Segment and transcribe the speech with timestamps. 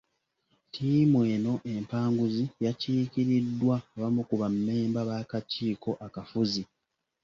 [0.73, 6.63] Tiimu eno empanguzi yakiikiriddwa abamu ku ba Memba b'akakiiko akafuzi.